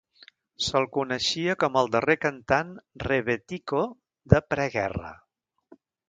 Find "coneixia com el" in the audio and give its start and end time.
0.95-1.91